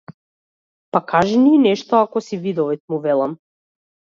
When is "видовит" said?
2.47-2.81